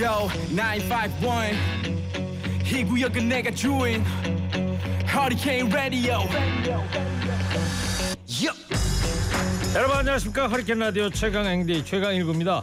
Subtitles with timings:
[0.00, 1.52] Yo 951
[2.64, 4.02] 이 구역은 내가 주인.
[5.06, 6.20] Hurricane Radio.
[8.42, 8.50] Yo.
[9.74, 10.48] 여러분 안녕하십니까?
[10.48, 12.62] 허리케인 라디오 최강 앵디 최강 일구입니다.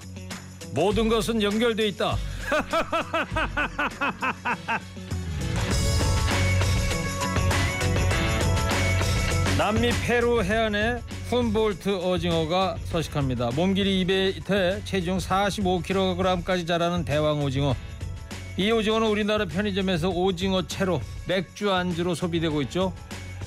[0.74, 2.18] 모든 것은 연결돼 있다.
[9.60, 13.50] 남미 페루 해안에 훔볼트 오징어가 서식합니다.
[13.54, 17.76] 몸길이 2배에 체중 45kg까지 자라는 대왕 오징어.
[18.56, 22.94] 이 오징어는 우리나라 편의점에서 오징어 채로 맥주 안주로 소비되고 있죠.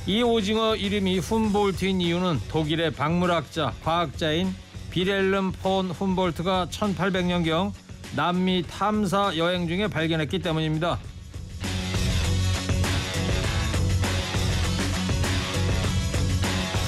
[0.07, 4.55] 이 오징어 이름이 훔볼트인 이유는 독일의 박물학자, 과학자인
[4.91, 7.73] 비렐름 폰 훔볼트가 1800년경
[8.15, 10.99] 남미 탐사 여행 중에 발견했기 때문입니다.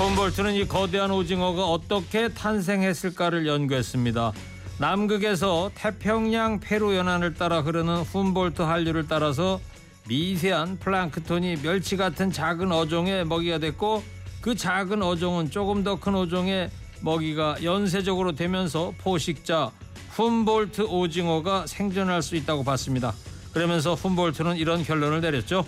[0.03, 4.33] 훔볼트는 이 거대한 오징어가 어떻게 탄생했을까를 연구했습니다.
[4.79, 9.61] 남극에서 태평양 페루 연안을 따라 흐르는 훔볼트 한류를 따라서
[10.09, 14.03] 미세한 플랑크톤이 멸치 같은 작은 어종의 먹이가 됐고
[14.41, 19.71] 그 작은 어종은 조금 더 큰 어종의 먹이가 연쇄적으로 되면서 포식자
[20.11, 23.15] 훔볼트 오징어가 생존할 수 있다고 봤습니다.
[23.53, 25.65] 그러면서 훔볼트는 이런 결론을 내렸죠.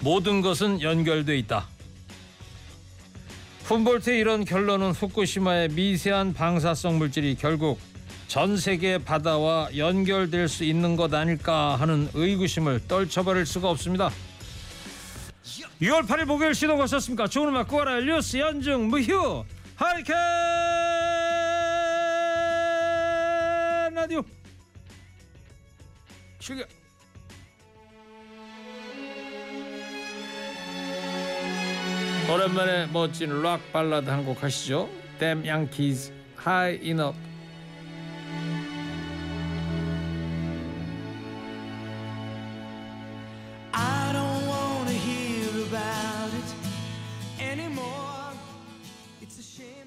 [0.00, 1.75] 모든 것은 연결돼 있다.
[3.66, 7.80] 훔볼트의 이런 결론은 후쿠시마의 미세한 방사성 물질이 결국
[8.28, 14.10] 전 세계 바다와 연결될 수 있는 것 아닐까 하는 의구심을 떨쳐버릴 수가 없습니다.
[15.82, 17.26] 6월 8일 목요일 시동 거셨습니까?
[17.26, 19.44] 좋은 음악 구하라 뉴스 연중 무휴
[19.74, 20.16] 하리케인
[23.94, 24.22] 라디오
[26.38, 26.68] 출격
[32.28, 34.88] 오랜만에 멋진 락 발라드 한 곡 하시죠.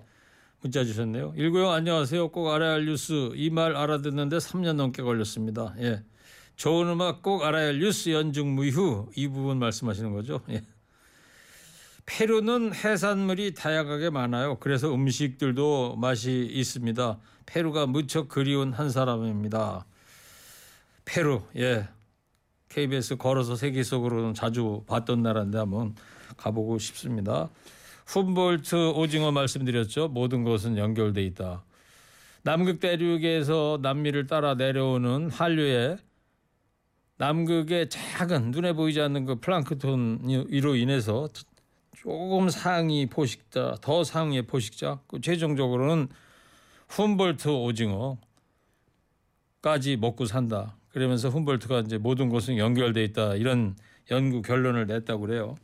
[0.60, 1.32] 문자 주셨네요.
[1.32, 2.28] 190 안녕하세요.
[2.30, 5.74] 꼭 알아야 할 뉴스 이 말 알아듣는데 3년 넘게 걸렸습니다.
[5.80, 6.02] 예.
[6.56, 10.40] 좋은 음악 꼭 알아야 할 뉴스 연중 무휴 이 부분 말씀하시는 거죠.
[10.50, 10.62] 예.
[12.06, 14.56] 페루는 해산물이 다양하게 많아요.
[14.58, 17.18] 그래서 음식들도 맛이 있습니다.
[17.46, 19.86] 페루가 무척 그리운 한 사람입니다.
[21.04, 21.88] 페루, 예.
[22.70, 25.94] KBS 걸어서 세계 속으로는 자주 봤던 나라인데 한번
[26.36, 27.48] 가보고 싶습니다.
[28.08, 30.08] 훔볼트 오징어 말씀드렸죠.
[30.08, 31.62] 모든 것은 연결돼 있다.
[32.42, 35.98] 남극 대륙에서 남미를 따라 내려오는 한류에
[37.18, 41.28] 남극의 작은 눈에 보이지 않는 그 플랑크톤으로 인해서
[41.96, 46.08] 조금 상위 포식자, 더 상위의 포식자, 그 최종적으로는
[46.88, 48.18] 훔볼트 오징어까지
[49.98, 50.76] 먹고 산다.
[50.88, 53.34] 그러면서 훔볼트가 이제 모든 것은 연결돼 있다.
[53.34, 53.76] 이런
[54.10, 55.56] 연구 결론을 냈다고 그래요.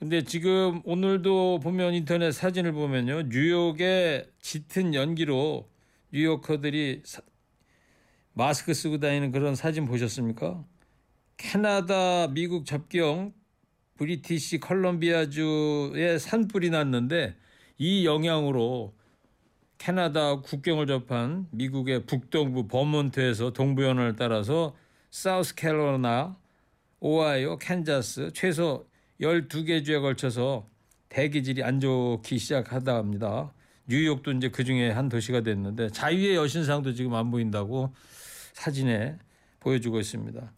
[0.00, 3.24] 근데 지금 오늘도 보면 인터넷 사진을 보면요.
[3.24, 5.68] 뉴욕의 짙은 연기로
[6.10, 7.20] 뉴요커들이 사-
[8.32, 10.64] 마스크 쓰고 다니는 그런 사진 보셨습니까?
[11.36, 13.34] 캐나다 미국 접경
[13.98, 17.36] 브리티시 컬럼비아주에 산불이 났는데
[17.76, 18.94] 이 영향으로
[19.76, 24.74] 캐나다 국경을 접한 미국의 북동부 버몬트에서 동부연을 따라서
[25.10, 26.38] 사우스 캐롤라이나,
[27.00, 28.88] 오하이오, 캔자스 최소
[29.20, 30.66] 12개 주에 걸쳐서
[31.08, 33.52] 대기질이 안 좋기 시작하다 합니다.
[33.86, 37.92] 뉴욕도 이제 그 중에 한 도시가 됐는데 자유의 여신상도 지금 안 보인다고
[38.52, 39.18] 사진에
[39.58, 40.52] 보여주고 있습니다.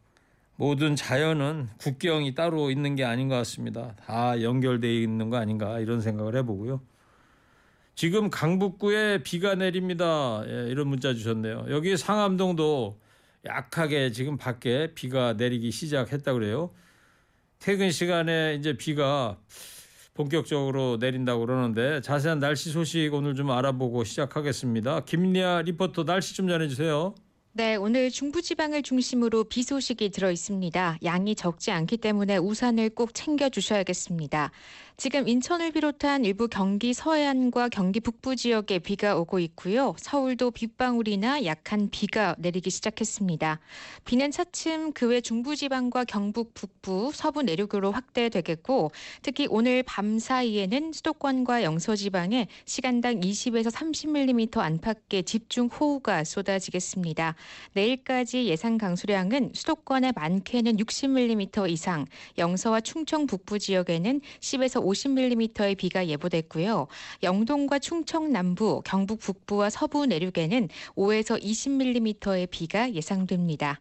[0.57, 3.97] 모든 자연은 국경이 따로 있는 게 아닌 것 같습니다.
[3.97, 6.81] 다 연결되어 있는 거 아닌가 이런 생각을 해보고요.
[7.95, 10.43] 지금 강북구에 비가 내립니다.
[10.47, 11.67] 예, 이런 문자 주셨네요.
[11.71, 12.99] 여기 상암동도
[13.45, 16.71] 약하게 지금 밖에 비가 내리기 시작했다 그래요.
[17.63, 19.39] 퇴근 시간에 이제 비가
[20.15, 25.05] 본격적으로 내린다고 그러는데 자세한 날씨 소식 오늘 좀 알아보고 시작하겠습니다.
[25.05, 27.15] 김리아 리포터 날씨 좀 전해주세요.
[27.53, 30.99] 네, 오늘 중부지방을 중심으로 비 소식이 들어 있습니다.
[31.05, 34.51] 양이 적지 않기 때문에 우산을 꼭 챙겨 주셔야겠습니다.
[34.97, 39.95] 지금 인천을 비롯한 일부 경기 서해안과 경기 북부 지역에 비가 오고 있고요.
[39.99, 43.61] 서울도 빗방울이나 약한 비가 내리기 시작했습니다.
[44.05, 51.63] 비는 차츰 그 외 중부지방과 경북 북부, 서부 내륙으로 확대되겠고 특히 오늘 밤 사이에는 수도권과
[51.65, 57.35] 영서지방에 시간당 20에서 30mm 안팎의 집중 호우가 쏟아지겠습니다.
[57.75, 62.07] 내일까지 예상 강수량은 수도권의 많게는 60mm 이상,
[62.39, 66.87] 영서와 충청 북부 지역에는 10에서 50mm의 비가 예보됐고요.
[67.23, 73.81] 영동과 충청 남부, 경북 북부와 서부 내륙에는 5에서 20mm의 비가 예상됩니다.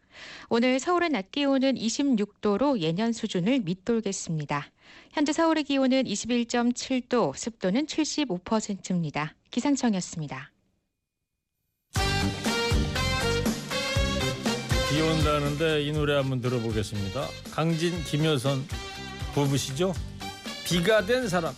[0.50, 4.72] 오늘 서울의 낮 기온은 26도로 예년 수준을 밑돌겠습니다.
[5.12, 9.36] 현재 서울의 기온은 21.7도, 습도는 75%입니다.
[9.52, 10.52] 기상청이었습니다.
[14.92, 17.28] 비 온다는데 이 노래 한번 들어보겠습니다.
[17.52, 18.66] 강진 김효선
[19.34, 19.94] 부부시죠?
[20.72, 21.54] 비가 된 사람.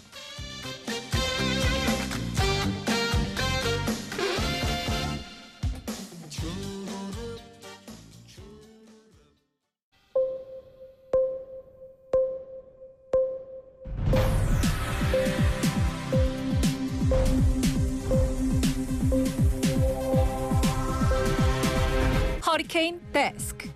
[22.44, 23.72] 허리케인 데스크.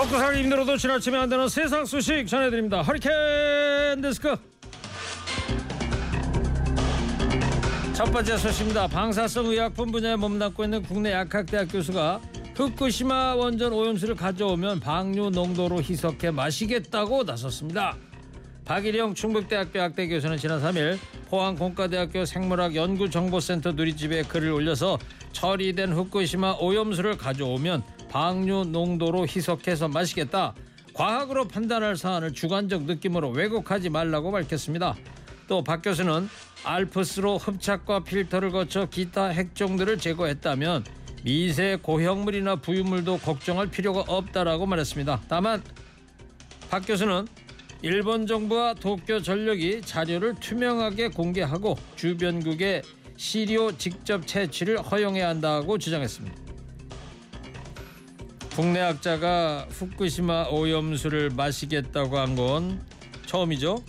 [0.00, 2.80] 먹고 살기 힘들어도 지나치면 안 되는 세상 소식 전해드립니다.
[2.80, 4.34] 허리케인 데스크.
[7.92, 8.86] 첫 번째 소식입니다.
[8.86, 12.18] 방사성 의약품 분야에 몸담고 있는 국내 약학대학 교수가
[12.54, 17.94] 후쿠시마 원전 오염수를 가져오면 방류 농도로 희석해 마시겠다고 나섰습니다.
[18.64, 20.98] 박일영 충북대학교 약대 교수는 지난 3일
[21.28, 24.98] 포항 공과대학교 생물학 연구정보센터 누리집에 글을 올려서
[25.32, 30.54] 처리된 후쿠시마 오염수를 가져오면 방류 농도로 희석해서 마시겠다.
[30.92, 34.96] 과학으로 판단할 사안을 주관적 느낌으로 왜곡하지 말라고 밝혔습니다.
[35.48, 36.28] 또 박 교수는
[36.64, 40.84] 알프스로 흡착과 필터를 거쳐 기타 핵종들을 제거했다면
[41.24, 45.22] 미세 고형물이나 부유물도 걱정할 필요가 없다라고 말했습니다.
[45.28, 45.62] 다만
[46.70, 47.26] 박 교수는
[47.82, 52.82] 일본 정부와 도쿄 전력이 자료를 투명하게 공개하고 주변국의
[53.16, 56.49] 시료 직접 채취를 허용해야 한다고 주장했습니다.
[58.60, 62.78] 국내 학자가 후쿠시마 오염수를 마시겠다고 한 건
[63.24, 63.82] 처음이죠.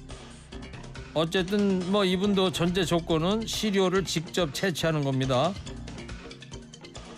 [1.14, 5.54] 어쨌든 뭐 이분도 전제 조건은 시료를 직접 채취하는 겁니다.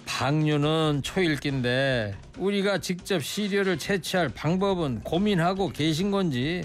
[0.07, 6.63] 방류는 초일기인데 우리가 직접 시료를 채취할 방법은 고민하고 계신 건지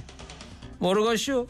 [0.79, 1.46] 모르겠슈.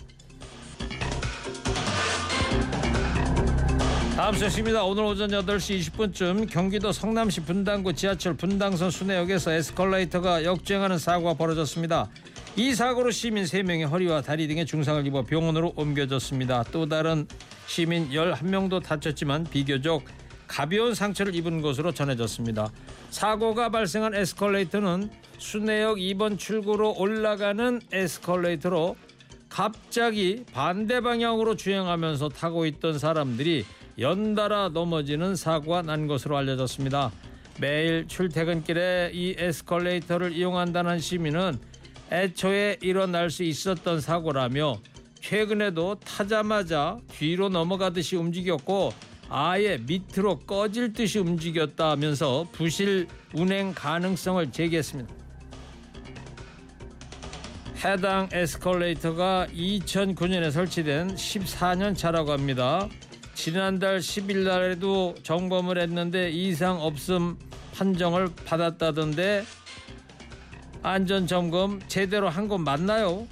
[4.19, 4.83] 다음 소식입니다.
[4.83, 12.11] 오늘 오전 8시 20분쯤 경기도 성남시 분당구 지하철 분당선 순회역에서 에스컬레이터가 역주행하는 사고가 벌어졌습니다.
[12.57, 16.65] 이 사고로 시민 3명이 허리와 다리 등의 중상을 입어 병원으로 옮겨졌습니다.
[16.73, 17.29] 또 다른
[17.69, 20.03] 시민 11명도 다쳤지만 비교적
[20.49, 22.73] 가벼운 상처를 입은 것으로 전해졌습니다.
[23.11, 28.97] 사고가 발생한 에스컬레이터는 순회역 2번 출구로 올라가는 에스컬레이터로
[29.49, 33.65] 갑자기 반대 방향으로 주행하면서 타고 있던 사람들이
[33.99, 37.11] 연달아 넘어지는 사고가 난 것으로 알려졌습니다.
[37.61, 41.59] 매일 출퇴근길에 이 에스컬레이터를 이용한다는 시민은
[42.13, 44.79] 애초에 일어날 수 있었던 사고라며
[45.21, 48.93] 최근에도 타자마자 뒤로 넘어가듯이 움직였고
[49.29, 55.13] 아예 밑으로 꺼질 듯이 움직였다면서 부실 운행 가능성을 제기했습니다.
[57.85, 62.89] 해당 에스컬레이터가 2009년에 설치된 14년 차라고 합니다.
[63.43, 67.39] 지난달 10일 날에도 점검을 했는데 이상 없음
[67.73, 69.45] 판정을 받았다던데
[70.83, 73.29] 안전 점검 제대로 한 건 맞나요?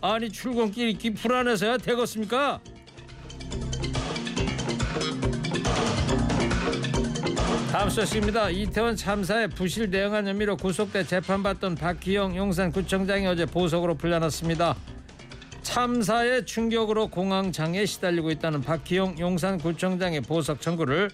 [0.00, 2.58] 아니 출근길 있기 불안해서야 되겠습니까?
[7.70, 8.50] 다음 소식입니다.
[8.50, 14.74] 이태원 참사에 부실 대응한 혐의로 구속돼 재판받던 박희영 용산구청장이 어제 보석으로 풀려났습니다.
[15.70, 21.10] 참사의 충격으로 공황장애에 시달리고 있다는 박희용 용산구청장의 보석 청구를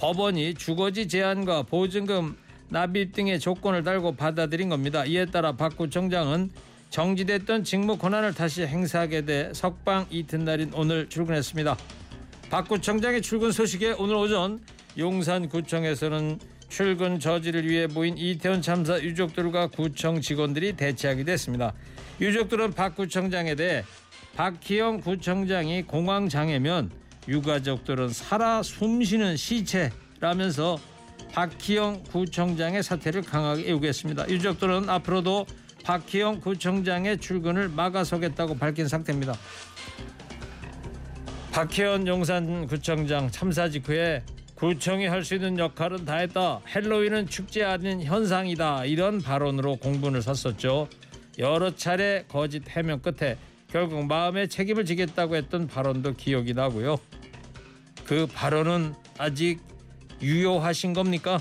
[0.00, 2.36] 법원이 주거지 제한과 보증금
[2.70, 5.04] 납입 등의 조건을 달고 받아들인 겁니다.
[5.04, 6.50] 이에 따라 박 구청장은
[6.90, 11.76] 정지됐던 직무 권한을 다시 행사하게 돼 석방 이튿날인 오늘 출근했습니다.
[12.50, 14.60] 박 구청장의 출근 소식에 오늘 오전
[14.98, 21.74] 용산구청에서는 출근 저지를 위해 모인 이태원 참사 유족들과 구청 직원들이 대치하기도 했습니다.
[22.20, 23.84] 유족들은 박 구청장에 대해
[24.36, 26.90] 박희영 구청장이 공황 장애면
[27.28, 30.78] 유가족들은 살아 숨쉬는 시체라면서
[31.32, 34.28] 박희영 구청장의 사퇴를 강하게 요구했습니다.
[34.28, 35.46] 유족들은 앞으로도
[35.84, 39.34] 박희영 구청장의 출근을 막아서겠다고 밝힌 상태입니다.
[41.50, 44.22] 박혜원 용산구청장 참사 직후에
[44.60, 46.60] 구청이 할 수 있는 역할은 다 했다.
[46.74, 48.84] 헬로윈은 축제 아닌 현상이다.
[48.84, 50.86] 이런 발언으로 공분을 샀었죠.
[51.38, 53.38] 여러 차례 거짓 해명 끝에
[53.72, 56.98] 결국 마음의 책임을 지겠다고 했던 발언도 기억이 나고요.
[58.04, 59.60] 그 발언은 아직
[60.20, 61.40] 유효하신 겁니까?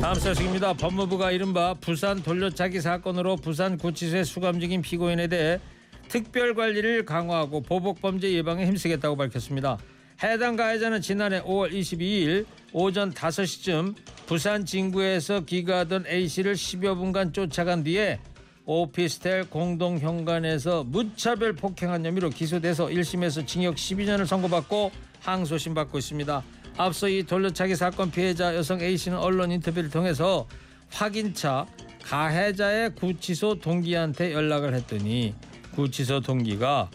[0.00, 0.74] 다음 소식입니다.
[0.74, 5.58] 법무부가 이른바 부산 돌려차기 사건으로 부산 구치소에 수감 중인 피고인에 대해
[6.08, 9.78] 특별 관리를 강화하고 보복 범죄 예방에 힘쓰겠다고 밝혔습니다.
[10.22, 13.94] 해당 가해자는 지난해 5월 22일 오전 5시쯤
[14.26, 18.18] 부산 진구에서 귀가하던 A 씨를 10여 분간 쫓아간 뒤에
[18.64, 26.42] 오피스텔 공동 현관에서 무차별 폭행한 혐의로 기소돼서 1심에서 징역 12년을 선고받고 항소심 받고 있습니다.
[26.76, 30.48] 앞서 이 돌려차기 사건 피해자 여성 A 씨는 언론 인터뷰를 통해서
[30.90, 31.66] 확인차
[32.02, 35.34] 가해자의 구치소 동기한테 연락을 했더니
[35.74, 36.90] 구치소 동기가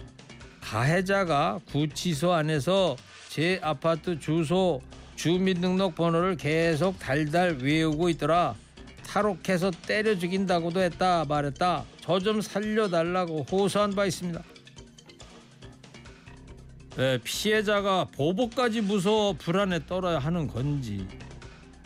[0.62, 2.96] 가해자가 구치소 안에서
[3.30, 4.82] 제 아파트 주소
[5.16, 8.56] 주민등록번호를 계속 달달 외우고 있더라.
[9.06, 11.86] 탈옥해서 때려 죽인다고도 했다 말했다.
[12.02, 14.42] 저 좀 살려달라고 호소한 바 있습니다.
[16.98, 21.08] 네, 피해자가 보복까지 무서워 불안에 떨어야 하는 건지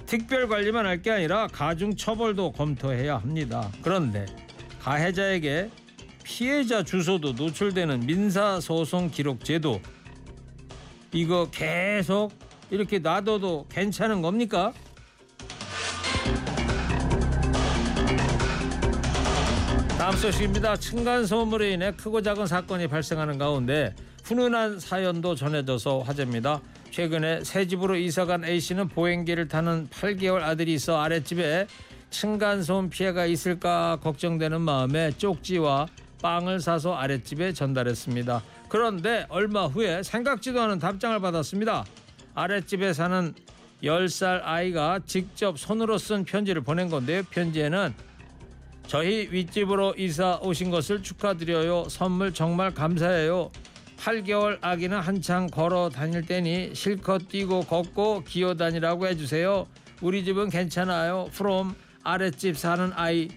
[0.06, 3.70] 특별 관리만 할 게 아니라 가중 처벌도 검토해야 합니다.
[3.82, 4.26] 그런데
[4.82, 5.70] 가해자에게
[6.26, 9.80] 피해자 주소도 노출되는 민사소송 기록 제도
[11.14, 12.32] 이거 계속
[12.72, 14.74] 이렇게 놔둬도 괜찮은 겁니까?
[20.00, 20.76] 다음 소식입니다.
[20.78, 26.60] 층간 소음으로 인해 크고 작은 사건이 발생하는 가운데 훈훈한 사연도 전해져서 화제입니다.
[26.90, 31.68] 최근에 새 집으로 이사간 A 씨는 보행기를 타는 8개월 아들이 있어 아랫집에
[32.10, 35.88] 층간 소음 피해가 있을까 걱정되는 마음에 쪽지와
[36.22, 38.44] 빵을 사서 아랫집에 전달했습니다.
[38.70, 41.86] 그런데 얼마 후에 생각지도 않은 답장을 받았습니다.
[42.34, 43.34] 아랫집에 사는
[43.84, 47.24] 10살 아이가 직접 손으로 쓴 편지를 보낸 건데요.
[47.30, 47.94] 편지에는
[48.88, 51.90] 저희 윗집으로 이사 오신 것을 축하드려요.
[51.90, 53.52] 선물 정말 감사해요.
[53.98, 59.68] 8개월 아기는 한창 걸어 다닐 때니 실컷 뛰고 걷고 기어 다니라고 해주세요.
[60.02, 61.28] 우리 집은 괜찮아요.
[61.32, 63.30] from 아랫집 사는 아이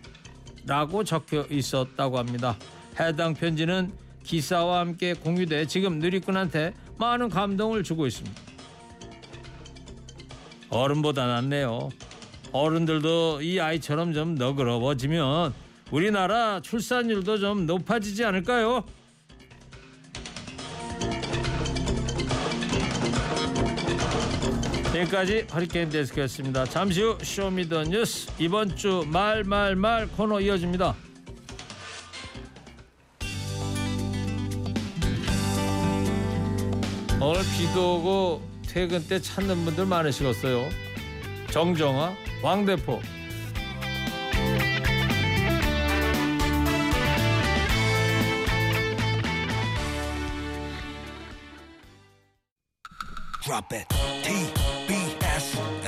[0.68, 2.56] 라고 적혀 있었다고 합니다.
[3.00, 3.90] 해당 편지는
[4.22, 8.40] 기사와 함께 공유돼 지금 누리꾼한테 많은 감동을 주고 있습니다.
[10.68, 11.88] 어른보다 낫네요.
[12.52, 15.54] 어른들도 이 아이처럼 좀 너그러워지면
[15.90, 18.84] 우리나라 출산율도 좀 높아지지 않을까요?
[24.98, 26.64] 여기까지 허리케인 데스크였습니다.
[26.64, 30.94] 잠시 후 쇼미더 뉴스 이번 주 말말말 코너 이어집니다.
[37.20, 40.68] 오늘 비도 오고 퇴근 때 찾는 분들 많으시겠어요.
[41.50, 43.00] 정정아, 왕대포.
[53.44, 54.57] Drop it.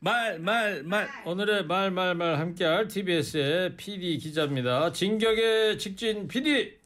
[0.00, 1.08] 말, 말, 말.
[1.24, 4.92] 오늘의 말, 말, 말 함께할 TBS의 PD 기자입니다.
[4.92, 6.78] 진격의 직진 PD.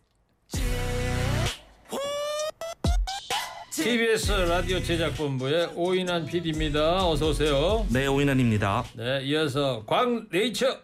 [3.70, 7.06] TBS 라디오 제작본부의 오인환 PD입니다.
[7.06, 7.86] 어서 오세요.
[7.90, 8.84] 네, 오인환입니다.
[8.94, 10.78] 네, 이어서 광레이처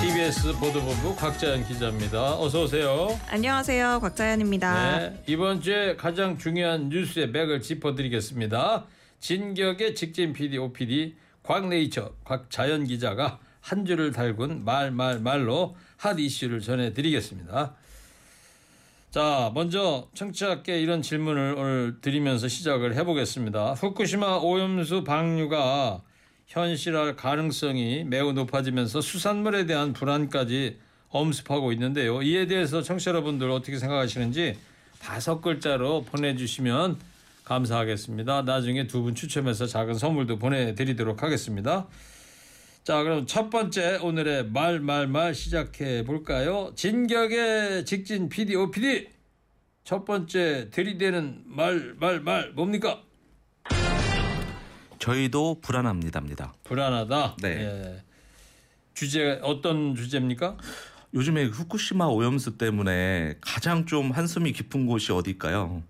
[0.00, 2.38] TBS 보도본부 곽자연 기자입니다.
[2.38, 3.18] 어서 오세요.
[3.28, 3.98] 안녕하세요.
[4.00, 4.98] 곽자연입니다.
[4.98, 8.84] 네, 이번 주에 가장 중요한 뉴스의 맥을 짚어드리겠습니다.
[9.20, 16.60] 진격의 직진 PD, OPD 곽네이처 곽자연 기자가 한 줄을 달군 말 말 말로 핫 이슈를
[16.60, 17.74] 전해드리겠습니다.
[19.10, 23.72] 자, 먼저 청취자께 이런 질문을 오늘 드리면서 시작을 해보겠습니다.
[23.72, 26.02] 후쿠시마 오염수 방류가
[26.46, 32.22] 현실할 가능성이 매우 높아지면서 수산물에 대한 불안까지 엄습하고 있는데요.
[32.22, 34.56] 이에 대해서 청취자 여러분들 어떻게 생각하시는지
[35.00, 36.98] 다섯 글자로 보내주시면
[37.44, 38.42] 감사하겠습니다.
[38.42, 41.86] 나중에 두 분 추첨해서 작은 선물도 보내드리도록 하겠습니다.
[42.84, 46.72] 자, 그럼 첫 번째 오늘의 말 말 말 시작해 볼까요?
[46.76, 49.08] 진격의 직진 PD, OPD.
[49.84, 53.02] 첫 번째 들이대는 말 말 말 뭡니까?
[54.98, 56.54] 저희도 불안합니다입니다.
[56.64, 57.36] 불안하다.
[57.42, 57.48] 네.
[57.48, 58.02] 예.
[58.94, 60.56] 주제 어떤 주제입니까?
[61.14, 65.82] 요즘에 후쿠시마 오염수 때문에 가장 좀 한숨이 깊은 곳이 어디일까요?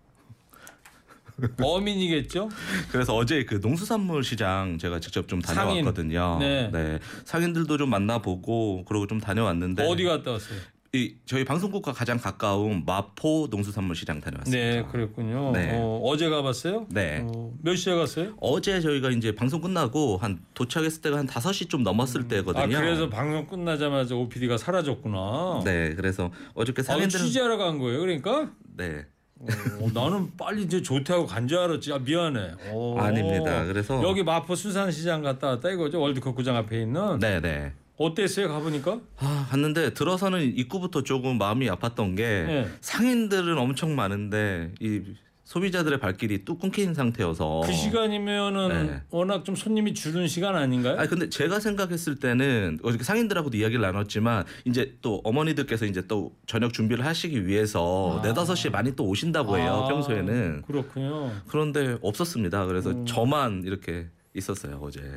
[1.61, 2.49] 어민이겠죠?
[2.91, 6.39] 그래서 어제 그 농수산물 시장 제가 직접 좀 다녀왔거든요.
[6.41, 6.99] 네.
[7.25, 10.59] 상인들도 좀 만나보고 그러고 좀 다녀왔는데 어디 갔다 왔어요?
[10.97, 14.65] 이 저희 방송국과 가장 가까운 마포 농수산물 시장 다녀왔습니다.
[14.65, 15.53] 네, 그랬군요.
[15.53, 15.73] 네.
[15.75, 16.87] 어, 어제 가봤어요?
[16.89, 17.23] 네.
[17.23, 18.35] 어, 몇 시에 갔어요?
[18.41, 22.77] 어제 저희가 이제 방송 끝나고 한 도착했을 때가 한 5시 좀 넘었을 때거든요.
[22.77, 25.63] 아, 그래서 방송 끝나자마자 OPD가 사라졌구나.
[25.65, 28.01] 네, 그래서 어저께 아, 상인들은 취재하러 간 거예요.
[28.01, 28.51] 그러니까?
[28.77, 29.05] 네.
[29.39, 31.93] 어, 나는 빨리 이제 조퇴하고 간 줄 알았지.
[31.93, 32.53] 아, 미안해.
[32.71, 32.97] 어.
[32.99, 33.67] 아닙니다.
[33.67, 36.01] 그래서 여기 마포 수산시장 갔다 왔다 이거죠.
[36.01, 37.19] 월드컵 구장 앞에 있는.
[37.19, 37.73] 네, 네.
[37.97, 38.49] 어땠어요?
[38.49, 39.01] 가보니까?
[39.19, 42.69] 아, 갔는데 들어서는 입구부터 조금 마음이 아팠던 게 네.
[42.81, 45.03] 상인들은 엄청 많은데 이
[45.45, 49.03] 소비자들의 발길이 뚝 끊긴 상태여서 그 시간이면은 네.
[49.11, 50.99] 워낙 좀 손님이 줄은 시간 아닌가요?
[50.99, 56.73] 아니 근데 제가 생각했을 때는 어저께 상인들하고도 이야기를 나눴지만 이제 또 어머니들께서 이제 또 저녁
[56.73, 58.27] 준비를 하시기 위해서 아.
[58.27, 61.31] 네다섯 시에 많이 또 오신다고 해요 아, 평소에는 그렇군요.
[61.47, 63.07] 그런데 없었습니다 그래서 음.
[63.07, 65.15] 저만 이렇게 있었어요 어제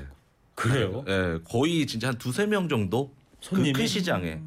[0.60, 1.04] 그래요?
[1.08, 3.74] 예 거의 진짜 한 두세 명 정도 손님이?
[3.74, 4.39] 그큰 시장에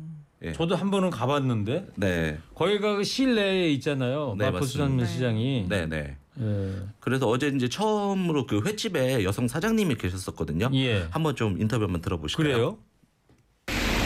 [0.45, 0.53] 예.
[0.53, 4.35] 저도 한 번은 가봤는데 네 거기가 그 실내에 있잖아요.
[4.39, 5.07] 네, 마포 수산물 맞습니다.
[5.13, 5.67] 시장이.
[5.69, 6.17] 네, 네.
[6.41, 6.73] 예.
[7.01, 10.71] 그래서 어제 이제 처음으로 그 횟집에 여성 사장님이 계셨었거든요.
[10.75, 11.07] 예.
[11.11, 12.45] 한번 좀 인터뷰 한번 들어보실까요?
[12.45, 12.79] 그래요?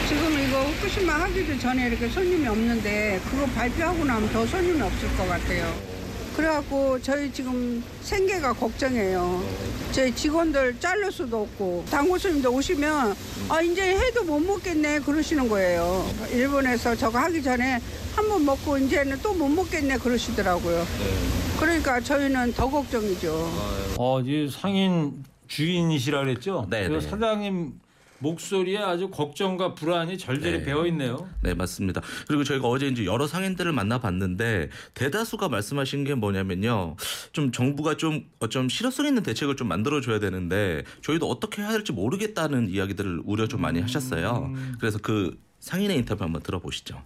[0.07, 5.27] 지금 이거 후쿠시마 하기도 전에 이렇게 손님이 없는데 그거 발표하고 나면 더 손님이 없을 것
[5.27, 5.96] 같아요.
[6.37, 9.43] 그래갖고 저희 지금 생계가 걱정이에요.
[9.91, 13.15] 저희 직원들 자를 수도 없고 당구 손님들 오시면
[13.49, 16.05] 아 이제 해도 못 먹겠네 그러시는 거예요.
[16.31, 17.81] 일본에서 저거 하기 전에
[18.15, 20.85] 한 번 먹고 이제는 또 못 먹겠네 그러시더라고요.
[21.59, 23.31] 그러니까 저희는 더 걱정이죠.
[23.97, 26.67] 어, 이 상인 주인이시라 그랬죠?
[26.69, 27.01] 네, 그 네.
[27.01, 27.73] 사장님
[28.19, 30.63] 목소리에 아주 걱정과 불안이 절절히 네.
[30.63, 31.27] 배어 있네요.
[31.41, 32.01] 네, 맞습니다.
[32.27, 36.95] 그리고 저희가 어제 이제 여러 상인들을 만나봤는데 대다수가 말씀하신 게 뭐냐면요.
[37.31, 41.91] 좀 정부가 좀 어쩜 실효성 있는 대책을 좀 만들어 줘야 되는데 저희도 어떻게 해야 할지
[41.91, 44.53] 모르겠다는 이야기들을 우려 좀 많이 하셨어요.
[44.79, 47.01] 그래서 그 상인의 인터뷰 한번 들어보시죠.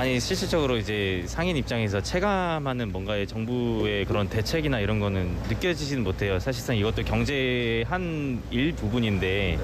[0.00, 6.38] 아니 실질적으로 이제 상인 입장에서 체감하는 뭔가의 정부의 그런 대책이나 이런 거는 느껴지지는 못해요.
[6.38, 9.58] 사실상 이것도 경제의 한 일부분인데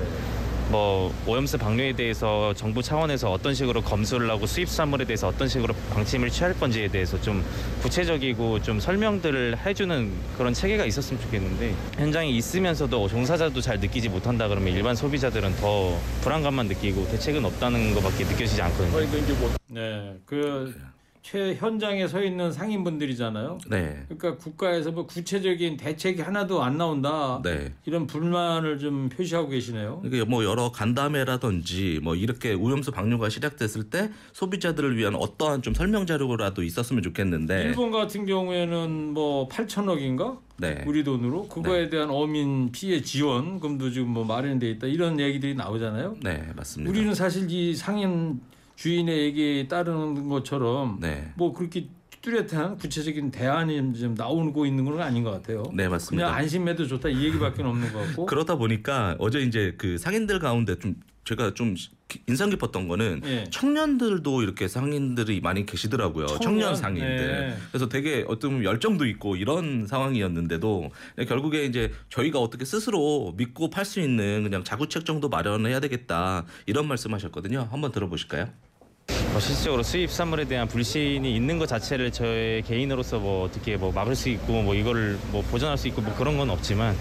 [0.71, 6.31] 뭐 오염수 방류에 대해서 정부 차원에서 어떤 식으로 검수를 하고 수입산물에 대해서 어떤 식으로 방침을
[6.31, 7.45] 취할 건지에 대해서 좀
[7.83, 14.73] 구체적이고 좀 설명들을 해주는 그런 체계가 있었으면 좋겠는데 현장에 있으면서도 종사자도 잘 느끼지 못한다 그러면
[14.75, 18.93] 일반 소비자들은 더 불안감만 느끼고 대책은 없다는 것밖에 느껴지지 않거든요.
[19.69, 20.17] 네.
[20.27, 20.75] 그
[21.27, 23.59] 최 현장에 서 있는 상인분들이잖아요.
[23.69, 24.05] 네.
[24.09, 27.41] 그러니까 국가에서 뭐 구체적인 대책이 하나도 안 나온다.
[27.43, 27.73] 네.
[27.85, 30.03] 이런 불만을 좀 표시하고 계시네요.
[30.05, 36.07] 이게 뭐 여러 간담회라든지 뭐 이렇게 오염수 방류가 시작됐을 때 소비자들을 위한 어떠한 좀 설명
[36.07, 40.39] 자료라도 있었으면 좋겠는데 일본 같은 경우에는 뭐 8천억인가?
[40.59, 40.85] 네.
[40.87, 46.19] 우리 돈으로 그거에 대한 어민 피해 지원금도 지금 뭐 마련돼 있다 이런 얘기들이 나오잖아요.
[46.23, 46.89] 네, 맞습니다.
[46.89, 48.41] 우리는 사실 이 상인
[48.77, 51.33] 주인의 얘기에 따르는 것처럼 네.
[51.37, 51.89] 뭐 그렇게
[52.23, 55.63] 뚜렷한 구체적인 대안이 좀 나오고 있는 건 아닌 것 같아요.
[55.73, 56.27] 네, 맞습니다.
[56.27, 58.27] 그냥 안심해도 좋다 이 얘기밖에 없는 것 같고.
[58.27, 61.75] 그러다 보니까 어제 이제 그 상인들 가운데 좀 제가 좀
[62.29, 63.45] 인상 깊었던 거는 예.
[63.51, 66.27] 청년들도 이렇게 상인들이 많이 계시더라고요.
[66.27, 66.77] 청년, 청년?
[66.77, 67.17] 상인들.
[67.17, 67.57] 네.
[67.71, 70.91] 그래서 되게 어떤 보면 열정도 있고 이런 상황이었는데도
[71.27, 76.87] 결국에 이제 저희가 어떻게 스스로 믿고 팔 수 있는 그냥 자구책 정도 마련해야 되겠다 이런
[76.89, 77.69] 말씀하셨거든요.
[77.71, 78.49] 한번 들어보실까요?
[79.33, 84.29] 뭐 실질적으로 수입산물에 대한 불신이 있는 것 자체를 저의 개인으로서 뭐 어떻게 뭐 막을 수
[84.31, 86.97] 있고 뭐 이거를 뭐 보전할 수 있고 뭐 그런 건 없지만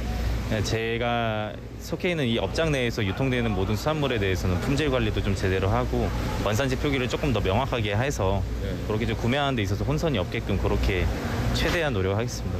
[0.49, 5.69] 그냥 제가 속해 있는 이 업장 내에서 유통되는 모든 수산물에 대해서는 품질 관리도 좀 제대로
[5.69, 6.09] 하고
[6.43, 8.43] 원산지 표기를 조금 더 명확하게 해서
[8.87, 11.05] 그렇게 좀 구매하는 데 있어서 혼선이 없게끔 그렇게
[11.53, 12.57] 최대한 노력하겠습니다.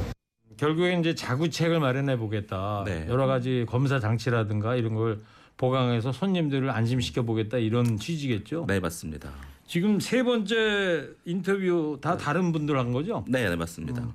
[0.56, 2.82] 결국엔 이제 자구책을 마련해 보겠다.
[2.86, 3.06] 네.
[3.08, 5.20] 여러 가지 검사 장치라든가 이런 걸
[5.58, 8.64] 보강해서 손님들을 안심시켜 보겠다 이런 취지겠죠.
[8.66, 9.30] 네, 맞습니다.
[9.66, 13.24] 지금 세 번째 인터뷰 다 다른 분들 한 거죠?
[13.28, 14.02] 네, 네 맞습니다.
[14.02, 14.12] 음.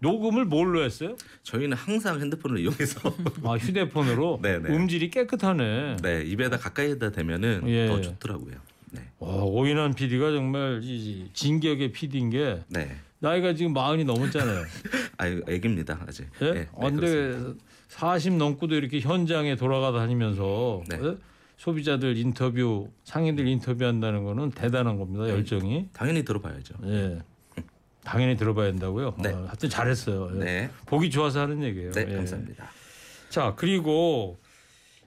[0.00, 1.16] 녹음을 뭘로 했어요?
[1.44, 3.00] 저희는 항상 핸드폰을 이용해서
[3.44, 4.68] 아 휴대폰으로 네, 네.
[4.68, 5.96] 음질이 깨끗하네.
[6.02, 7.86] 네, 입에다 가까이다 대면은 예.
[7.86, 8.56] 더 좋더라고요.
[8.90, 9.00] 네.
[9.20, 12.96] 와, 오인환 PD가 정말 이 진격의 PD인 게 네.
[13.20, 14.64] 나이가 지금 마흔이 넘었잖아요.
[15.16, 16.26] 아유, 애기입니다, 아직.
[16.42, 16.44] 예?
[16.44, 17.54] 네, 네, 아, 근데
[17.88, 20.98] 40 넘고도 이렇게 현장에 돌아가 다니면서 네.
[21.00, 21.16] 예?
[21.62, 25.28] 소비자들 인터뷰, 상인들 인터뷰한다는 거는 대단한 겁니다.
[25.28, 25.90] 열정이.
[25.92, 26.74] 당연히 들어봐야죠.
[26.86, 27.18] 예.
[28.02, 29.14] 당연히 들어봐야 된다고요.
[29.22, 29.28] 네.
[29.28, 30.30] 어, 하여튼 잘했어요.
[30.34, 30.38] 예.
[30.44, 30.70] 네.
[30.86, 31.92] 보기 좋아서 하는 얘기예요.
[31.92, 32.16] 네, 예.
[32.16, 32.68] 감사합니다.
[33.28, 34.40] 자 그리고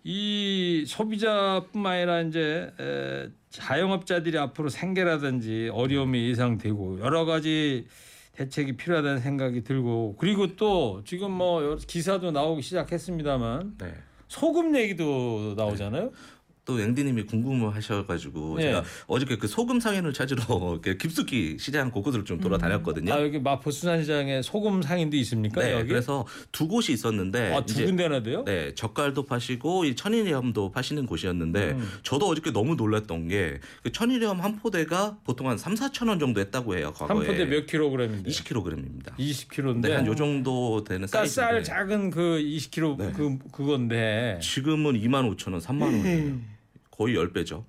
[0.05, 7.85] 이 소비자뿐만 아니라 이제 에, 자영업자들이 앞으로 생계라든지 어려움이 예상되고 여러 가지
[8.31, 13.93] 대책이 필요하다는 생각이 들고 그리고 또 지금 뭐 기사도 나오기 시작했습니다만 네.
[14.27, 16.11] 소금 얘기도 나오잖아요.
[16.65, 18.63] 또 앵디님이 궁금하셔가지고 네.
[18.63, 23.13] 제가 어저께 그 소금 상인을 찾으러 깊숙이 시장 곳곳을 좀 돌아다녔거든요.
[23.13, 25.61] 아 여기 마포 수산시장에 소금 상인도 있습니까?
[25.61, 25.89] 네, 여기?
[25.89, 28.43] 그래서 두 곳이 있었는데 아, 두 군데나 돼요?
[28.45, 31.89] 네, 젓갈도 파시고 이 천일염도 파시는 곳이었는데 음.
[32.03, 33.45] 저도 어저께 너무 놀랐던 게
[33.83, 36.91] 그 천일염 한 포대가 보통 한 3, 4천 원 정도 했다고 해요.
[36.95, 37.27] 한 과거에.
[37.27, 38.29] 포대 몇 킬로그램인데?
[38.29, 39.15] 20kg입니다.
[39.17, 39.81] 20kg인데.
[39.81, 43.11] 네, 한요 정도 되는 그러니까 쌀 작은 그 20kg 네.
[43.15, 46.39] 그 그건데 지금은 2만 5천 원, 3만 원이에요.
[46.97, 47.63] 거의 10배죠.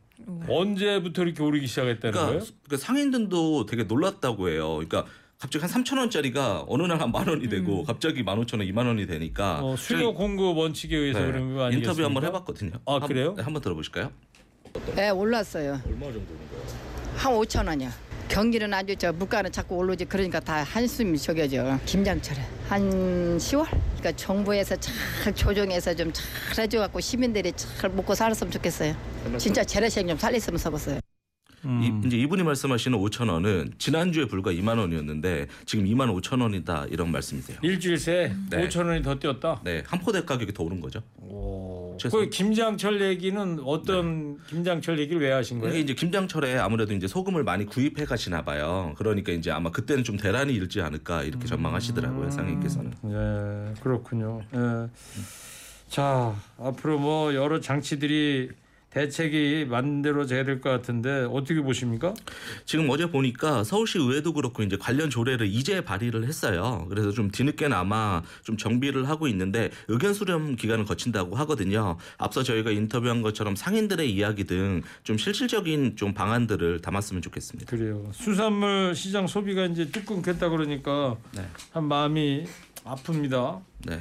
[0.49, 2.43] 언제부터 이렇게 오르기 시작했다는 그러니까, 거예요?
[2.69, 4.75] 그 상인들도 되게 놀랐다고 해요.
[4.75, 5.05] 그러니까
[5.39, 9.61] 갑자기 한 3천 원짜리가 어느 날 한 만 원이 되고 갑자기 15,000원, 2만 원이 되니까
[9.63, 11.91] 어, 수요 공급 원칙에 의해서 네, 그런 거 아니겠습니까?
[11.93, 12.71] 인터뷰 한번 해봤거든요.
[12.87, 13.35] 아, 한- 그래요?
[13.37, 14.11] 네, 한번 들어보실까요?
[14.95, 15.81] 네, 올랐어요.
[15.87, 16.65] 얼마 정도인 거예요?
[17.17, 17.91] 한 5천 원이요.
[18.29, 19.13] 경기는 안 좋죠.
[19.13, 20.05] 물가는 자꾸 오르지.
[20.07, 21.79] 그러니까 다 한숨이 저겨져.
[21.87, 23.67] 김장철에 한 10월.
[23.71, 26.13] 그러니까 정부에서 잘 조정해서 좀
[26.55, 28.95] 잘 해줘갖고 시민들이 잘 먹고 살았으면 좋겠어요.
[29.39, 31.01] 진짜 재래식 좀 살렸으면 좋겠어요.
[31.67, 32.03] 음.
[32.03, 37.11] 이, 이제 이분이 말씀하시는 5천 원은 지난주에 불과 2만 원이었는데 지금 2만 5천 원이다 이런
[37.11, 37.59] 말씀이세요.
[37.63, 38.69] 일주일 새 네.
[38.69, 39.61] 5천 원이 더 뛰었다.
[39.65, 41.03] 네, 한 포대 가격이 더 오른 거죠.
[41.19, 41.97] 오.
[42.11, 45.77] 그 김장철 얘기는 어떤 김장철 얘기를 왜 하신 거예요?
[45.79, 48.95] 이제 김장철에 아무래도 이제 소금을 많이 구입해 가시나 봐요.
[48.97, 52.93] 그러니까 이제 아마 그때는 좀 대란이 일지 않을까 이렇게 전망하시더라고요 상인께서는.
[53.03, 54.43] 네, 그렇군요.
[54.55, 54.89] 예.
[55.89, 58.51] 자, 앞으로 뭐 여러 장치들이
[58.91, 62.15] 대책이 만들어져야 될 것 같은데 어떻게 보십니까?
[62.65, 66.87] 지금 어제 보니까 서울시 의회도 그렇고 이제 관련 조례를 이제 발의를 했어요.
[66.89, 71.99] 그래서 좀 뒤늦게나마 좀 정비를 하고 있는데 의견 수렴 기간을 거친다고 하거든요.
[72.17, 77.71] 앞서 저희가 인터뷰한 것처럼 상인들의 이야기 등 좀 실질적인 좀 방안들을 담았으면 좋겠습니다.
[77.71, 78.09] 그래요.
[78.13, 81.47] 수산물 시장 소비가 이제 뚝 끊겠다 그러니까 네.
[81.73, 82.45] 한 마음이
[82.85, 83.61] 아픕니다.
[83.87, 84.01] 네.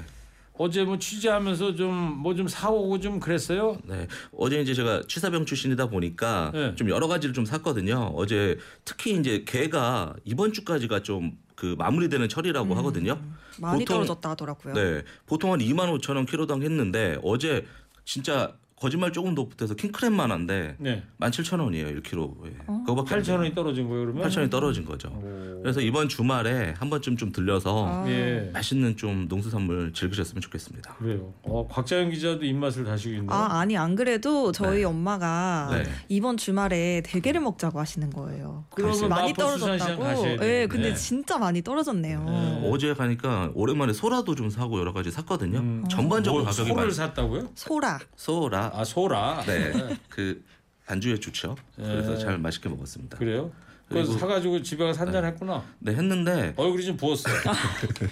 [0.57, 3.77] 어제 뭐 취재하면서 좀 뭐 좀 사오고 좀 그랬어요.
[3.85, 4.07] 네.
[4.37, 6.75] 어제 이제 제가 취사병 출신이다 보니까 네.
[6.75, 8.11] 좀 여러 가지를 좀 샀거든요.
[8.15, 13.17] 어제 특히 이제 개가 이번 주까지가 좀 그 마무리되는 철이라고 하거든요.
[13.59, 14.73] 많이 보통- 떨어졌다 하더라고요.
[14.73, 15.03] 네.
[15.25, 17.65] 보통 한 2만 5천 원 키로당 했는데 어제
[18.03, 18.51] 진짜
[18.85, 21.01] 거짓말 조금 더 붙어서 킹크랩만 한데 네.
[21.19, 22.85] 17,000원이에요, 1kg에.
[22.85, 24.27] 그거밖에 8천 원이 떨어진 거예요, 그러면?
[24.29, 25.07] 8,000원이 떨어진 거죠.
[25.07, 25.59] 오.
[25.63, 28.05] 그래서 이번 주말에 한 번쯤 좀 들려서 아.
[28.07, 28.51] 예.
[28.53, 30.93] 맛있는 좀 농수산물 즐기셨으면 좋겠습니다.
[30.99, 31.33] 그래요.
[31.41, 33.31] 어, 곽자연 기자도 입맛을 다시고 있네요.
[33.31, 34.83] 아 아니 안 그래도 저희 네.
[34.83, 35.83] 엄마가 네.
[36.07, 38.65] 이번 주말에 대게를 먹자고 하시는 거예요.
[38.69, 40.05] 그러면 많이 떨어졌다고.
[40.05, 40.67] 예, 되는데.
[40.67, 42.23] 근데 진짜 많이 떨어졌네요.
[42.23, 42.69] 네.
[42.71, 45.57] 어제 가니까 오랜만에 소라도 좀 사고 여러 가지 샀거든요.
[45.57, 45.83] 음.
[45.89, 47.49] 전반적으로 뭐 가격이 소를 많이 샀다고요?
[47.55, 47.97] 소라.
[48.15, 49.43] 소라 아 소라.
[49.45, 49.97] 네.
[50.09, 50.43] 그
[50.85, 51.55] 반주에 좋죠.
[51.75, 52.17] 그래서 네.
[52.17, 53.17] 잘 맛있게 먹었습니다.
[53.17, 53.51] 그래요?
[53.87, 55.63] 그래서 사가지고 집에 가서 한잔 했구나.
[55.79, 57.29] 네, 했는데 얼굴이 좀 부었어.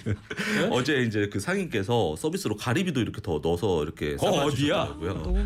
[0.06, 0.68] 네?
[0.70, 4.96] 어제 이제 그 상인께서 서비스로 가리비도 이렇게 더 넣어서 이렇게 거 어디야?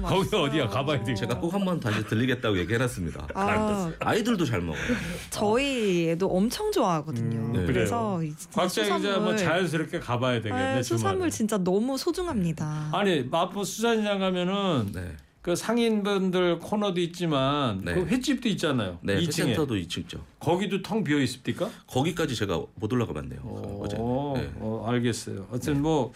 [0.04, 0.66] 거기 어디야?
[0.68, 1.14] 가봐야 되겠다.
[1.14, 3.28] 제가 꼭 한번 다시 들리겠다고 얘기해놨습니다.
[3.34, 4.82] 아, 아이들도 잘 먹어요.
[5.30, 7.38] 저희 애도 엄청 좋아하거든요.
[7.38, 7.64] 음, 네.
[7.64, 8.20] 그래서
[8.52, 10.74] 곽자 기자 뭐 자연스럽게 가봐야 되겠네.
[10.74, 11.30] 네, 수산물 주말에.
[11.30, 12.90] 진짜 너무 소중합니다.
[12.92, 15.16] 아니 마포 수산시장 가면은 네.
[15.42, 17.94] 그 상인분들 코너도 있지만 네.
[17.94, 18.98] 그 횟집도 있잖아요.
[19.02, 20.20] 네, 2층에 센터도 2층죠.
[20.40, 21.70] 거기도 텅 비어 있습니까?
[21.86, 23.40] 거기까지 제가 못 올라가 봤네요.
[23.82, 23.96] 어제.
[23.98, 24.50] 어, 네.
[24.56, 25.46] 어, 알겠어요.
[25.50, 26.12] 하여튼 뭐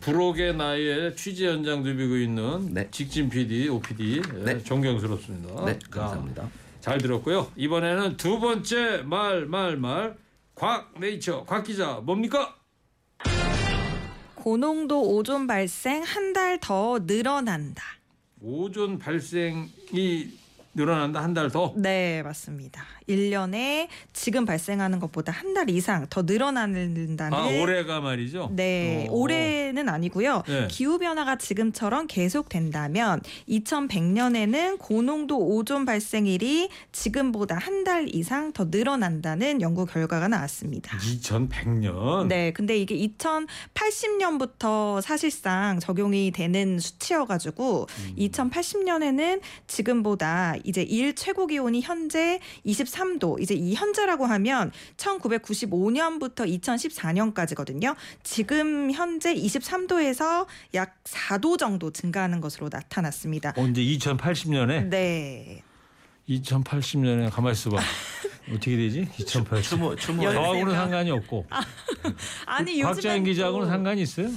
[0.00, 2.88] 부록의 나이에 취재 현장 누비고 있는 네.
[2.90, 4.62] 직진 PD, OPD 예, 네.
[4.62, 5.64] 존경스럽습니다.
[5.66, 6.48] 네, 자, 감사합니다.
[6.80, 7.50] 잘 들었고요.
[7.56, 10.16] 이번에는 두 번째 말 말 말
[10.54, 12.54] 곽 네이처 곽 기자 뭡니까?
[14.36, 17.82] 고농도 오존 발생 한 달 더 늘어난다.
[18.46, 20.38] 오존 발생이
[20.74, 21.72] 늘어난다 한 달 더.
[21.76, 22.84] 네, 맞습니다.
[23.08, 28.50] 1년에 지금 발생하는 것보다 한 달 이상 더 늘어난다는 아 올해가 말이죠.
[28.52, 29.12] 네, 어.
[29.12, 30.42] 올해는 아니고요.
[30.48, 30.66] 네.
[30.68, 39.84] 기후 변화가 지금처럼 계속된다면 2100년에는 고농도 오존 발생일이 지금보다 한 달 이상 더 늘어난다는 연구
[39.84, 40.96] 결과가 나왔습니다.
[40.96, 42.28] 2100년.
[42.28, 48.14] 네, 근데 이게 2080년부터 사실상 적용이 되는 수치여 가지고 음.
[48.18, 57.94] 2080년에는 지금보다 이제 일 최고 기온이 현재 23도, 이제 이 현재라고 하면 1995년부터 2014년까지거든요.
[58.22, 63.52] 지금 현재 23도에서 약 4도 정도 증가하는 것으로 나타났습니다.
[63.56, 64.84] 언제 2080년에?
[64.88, 65.62] 네.
[66.28, 67.78] 2080년에 가만 있어 봐.
[68.50, 69.08] 어떻게 되지?
[69.18, 69.62] 2008.
[69.62, 70.74] 추모 추모 연- 저하고는.
[70.74, 71.46] 상관이 없고
[72.46, 74.28] 아니 곽자연 요즘엔 기자하고는 또 상관이 있어요?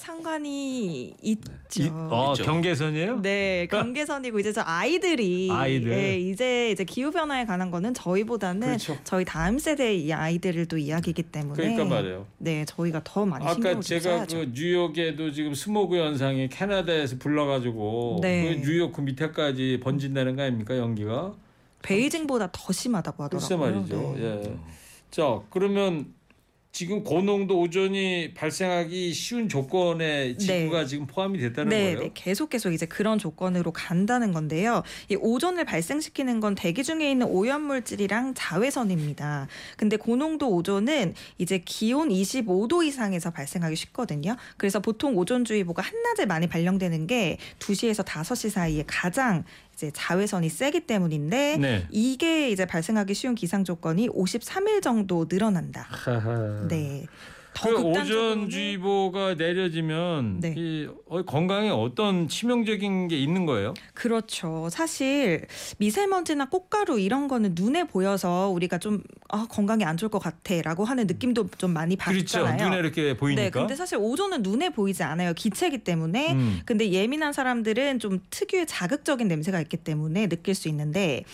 [0.00, 1.50] 상관이 있죠.
[1.82, 2.44] 이- 어, 있죠.
[2.44, 3.20] 경계선이에요?
[3.22, 5.92] 네, 경계선이고 이제 저 아이들이 아이들.
[5.92, 8.96] 예, 이제 이제 기후 변화에 관한 거는 저희보다는 그렇죠.
[9.04, 12.26] 저희 다음 세대의 이 아이들을 또 이야기이기 때문에 그러니까 말이에요.
[12.38, 14.38] 네, 저희가 더 많이 아까 제가 써야죠.
[14.38, 18.42] 그 뉴욕에도 지금 스모그 현상이 캐나다에서 불러가지고 네.
[18.60, 21.34] 그 뉴욕 그 밑에까지 번진다는 거 아닙니까 연기가?
[21.82, 23.74] 베이징보다 더 심하다고 글쎄 하더라고요.
[23.80, 24.14] 말이죠.
[24.18, 24.42] 네.
[24.50, 24.56] 예.
[25.10, 26.06] 자 그러면
[26.72, 31.98] 지금 고농도 오존이 발생하기 쉬운 조건에 지구가 지금 포함이 됐다는 네, 거예요.
[31.98, 34.84] 네, 계속 계속 이제 그런 조건으로 간다는 건데요.
[35.08, 39.48] 이 오존을 발생시키는 건 대기 중에 있는 오염 물질이랑 자외선입니다.
[39.76, 44.36] 근데 고농도 오존은 이제 기온 25도 이상에서 발생하기 쉽거든요.
[44.56, 49.44] 그래서 보통 오존주의보가 한낮에 많이 발령되는 게 2시에서 5시 사이에 가장
[49.80, 51.86] 이제 자외선이 세기 때문인데 네.
[51.90, 55.86] 이게 이제 발생하기 쉬운 기상 조건이 53일 정도 늘어난다.
[55.88, 56.66] 하하.
[56.68, 57.06] 네.
[57.60, 60.54] 더그 오존주의보가 내려지면 네.
[60.56, 63.74] 이 어, 건강에 어떤 치명적인 게 있는 거예요?
[63.94, 64.68] 그렇죠.
[64.70, 65.46] 사실
[65.78, 71.06] 미세먼지나 꽃가루 이런 거는 눈에 보여서 우리가 좀 아, 건강에 안 좋을 것 같아라고 하는
[71.06, 72.42] 느낌도 좀 많이 그렇죠.
[72.44, 72.68] 받잖아요.
[72.68, 73.42] 눈에 이렇게 보이니까.
[73.42, 75.34] 네, 근데 사실 오존은 눈에 보이지 않아요.
[75.34, 76.32] 기체이기 때문에.
[76.32, 76.60] 음.
[76.64, 81.24] 근데 예민한 사람들은 좀 특유의 자극적인 냄새가 있기 때문에 느낄 수 있는데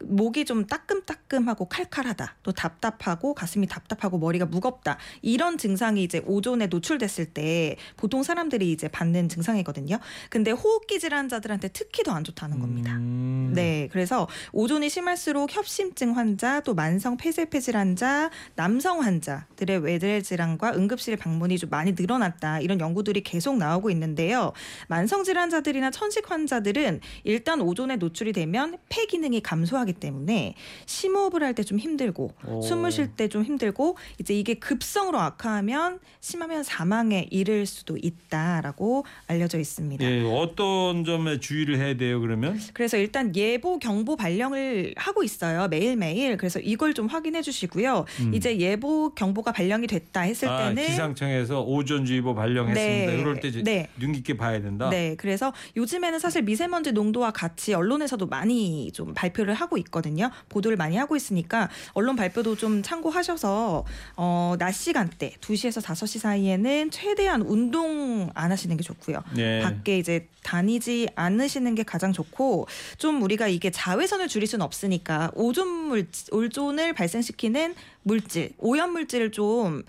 [0.00, 2.36] 목이 좀 따끔따끔하고 칼칼하다.
[2.42, 4.98] 또 답답하고 가슴이 답답하고 머리가 무겁다.
[5.22, 9.98] 이런 증 상이 이제 오존에 노출됐을 때 보통 사람들이 이제 받는 증상이거든요.
[10.30, 12.92] 근데 호흡기 질환자들한테 특히 더 안 좋다는 겁니다.
[12.96, 13.52] 음.
[13.54, 21.16] 네, 그래서 오존이 심할수록 협심증 환자, 또 만성 폐쇄폐 질환자, 남성 환자들의 외래 질환과 응급실
[21.18, 24.52] 방문이 좀 많이 늘어났다 이런 연구들이 계속 나오고 있는데요.
[24.88, 30.54] 만성 질환자들이나 천식 환자들은 일단 오존에 노출이 되면 폐 기능이 감소하기 때문에
[30.86, 32.62] 심호흡을 할 때 좀 힘들고 오.
[32.62, 39.04] 숨을 쉴 때 좀 힘들고 이제 이게 급성으로 악화 하면 심하면 사망에 이를 수도 있다라고
[39.26, 40.04] 알려져 있습니다.
[40.04, 42.60] 예, 어떤 점에 주의를 해야 돼요, 그러면?
[42.72, 48.34] 그래서 일단 예보 경보 발령을 하고 있어요 매일매일 그래서 이걸 좀 확인해 주시고요 음.
[48.34, 53.12] 이제 예보 경보가 발령이 됐다 했을 아, 때는 기상청에서 오존주의보 발령했습니다.
[53.12, 53.18] 네.
[53.18, 53.88] 이럴 때 네.
[53.98, 54.90] 눈 깊게 봐야 된다.
[54.90, 60.30] 네, 그래서 요즘에는 사실 미세먼지 농도와 같이 언론에서도 많이 좀 발표를 하고 있거든요.
[60.48, 63.84] 보도를 많이 하고 있으니까 언론 발표도 좀 참고하셔서
[64.16, 69.22] 어, 낮 시간대 2시에서 5시 사이에는 최대한 운동 안 하시는 게 좋고요.
[69.34, 69.60] 네.
[69.60, 72.66] 밖에 이제 다니지 않으시는 게 가장 좋고
[72.98, 79.84] 좀 우리가 이게 자외선을 줄일 수는 없으니까 오존 물질, 오존을 발생시키는 물질, 오염 물질을 좀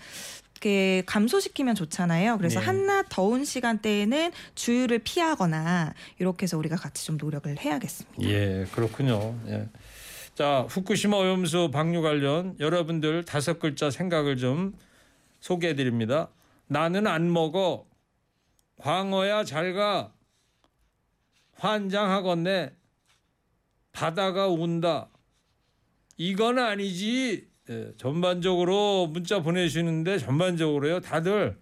[0.52, 2.38] 이렇게 감소시키면 좋잖아요.
[2.38, 2.66] 그래서 네.
[2.66, 8.28] 한낮 더운 시간대에는 주유를 피하거나 이렇게 해서 우리가 같이 좀 노력을 해야겠습니다.
[8.28, 9.36] 예, 그렇군요.
[9.48, 9.68] 예.
[10.34, 14.72] 자, 후쿠시마 오염수 방류 관련 여러분들 다섯 글자 생각을 좀
[15.40, 16.30] 소개해 드립니다.
[16.66, 17.86] 나는 안 먹어.
[18.78, 20.12] 광어야 잘 가.
[21.54, 22.72] 환장하겠네.
[23.92, 25.08] 바다가 운다.
[26.16, 27.48] 이건 아니지.
[27.70, 31.00] 예, 전반적으로 문자 보내주시는데 전반적으로요.
[31.00, 31.58] 다들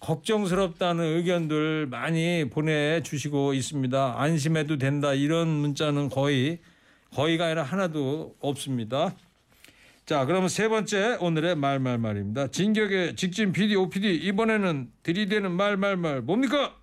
[0.00, 4.20] 걱정스럽다는 의견들 많이 보내주시고 있습니다.
[4.20, 6.60] 안심해도 된다 이런 문자는 거의
[7.12, 9.14] 거의가 아니라 하나도 없습니다.
[10.12, 12.48] 자, 그러면 세 번째 오늘의 말말말입니다.
[12.48, 16.74] 진격의 직진 PD, OPD 이번에는 들이대는 말말말 뭡니까?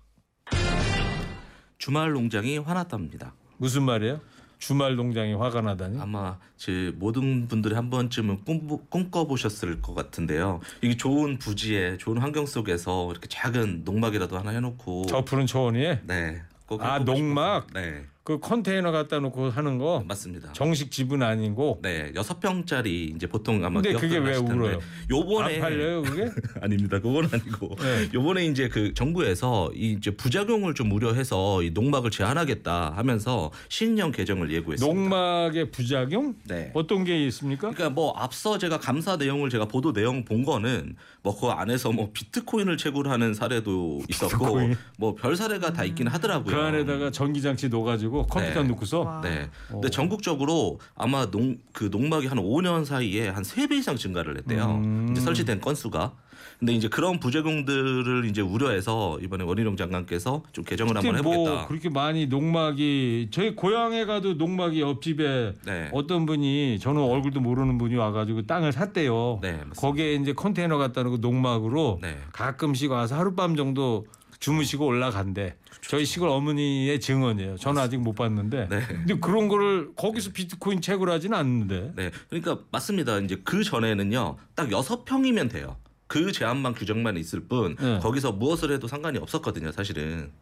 [1.78, 3.32] 주말 농장이 화났답니다.
[3.56, 4.20] 무슨 말이에요?
[4.58, 6.00] 주말 농장이 화가 나다니?
[6.00, 10.58] 아마 제 모든 분들이 한 번쯤은 꿈, 꿈꿔보셨을 것 같은데요.
[10.82, 16.42] 이게 좋은 부지에 좋은 환경 속에서 이렇게 작은 농막이라도 하나 해놓고 저 푸른 초원이에 네.
[16.66, 17.68] 꼭 아, 농막?
[17.68, 17.80] 싶어서.
[17.80, 20.52] 네, 그 컨테이너 갖다 놓고 하는 거 맞습니다.
[20.52, 24.78] 정식 집은 아니고 네, 여섯 평짜리 이제 보통 아마 근데 그게 왜 울어요?
[25.10, 26.28] 요번에 안 팔려요 그게?
[26.60, 27.00] 아닙니다.
[27.00, 28.08] 그건 아니고 네.
[28.12, 34.52] 요번에 이제 그 정부에서 이 이제 부작용을 좀 우려해서 이 농막을 제한하겠다 하면서 신령 개정을
[34.52, 34.94] 예고했습니다.
[35.00, 36.34] 농막의 부작용?
[36.44, 36.70] 네.
[36.74, 37.70] 어떤 게 있습니까?
[37.70, 42.10] 그러니까 뭐 앞서 제가 감사 내용을 제가 보도 내용 본 거는 뭐 그 안에서 뭐
[42.12, 44.58] 비트코인을 채굴하는 사례도 있었고?
[44.98, 46.54] 뭐 별 사례가 다 있긴 하더라고요.
[46.54, 48.68] 그 안에다가 전기장치 넣어가지고 컴퓨터 네.
[49.04, 49.20] 와.
[49.22, 49.48] 네.
[49.68, 49.72] 어.
[49.72, 54.80] 근데 전국적으로 아마 농 그 농막이 한 5년 사이에 한 3배 이상 증가를 했대요.
[54.84, 55.08] 음.
[55.12, 56.12] 이제 설치된 건수가.
[56.58, 61.66] 근데 이제 그런 부작용들을 이제 우려해서 이번에 원희룡 장관께서 좀 개정을 한번 뭐 해보겠다.
[61.68, 65.88] 그렇게 많이 농막이 저희 고향에 가도 농막이 옆집에 네.
[65.92, 69.38] 어떤 분이 저는 얼굴도 모르는 분이 와가지고 땅을 샀대요.
[69.40, 69.80] 네, 맞습니다.
[69.80, 72.18] 거기에 이제 컨테이너 갖다 놓고 농막으로 네.
[72.32, 74.04] 가끔씩 와서 하룻밤 정도
[74.40, 75.54] 주무시고 올라간대.
[75.82, 77.56] 저희 시골 어머니의 증언이에요.
[77.56, 78.68] 저는 아직 못 봤는데.
[78.68, 78.80] 네.
[78.86, 81.92] 근데 그런 거를 거기서 비트코인 채굴하지는 않는데.
[81.94, 83.18] 네, 그러니까 맞습니다.
[83.18, 85.76] 이제 그 전에는요, 딱 여섯 평이면 돼요.
[86.06, 87.98] 그 제한만 규정만 있을 뿐 네.
[88.00, 90.32] 거기서 무엇을 해도 상관이 없었거든요, 사실은.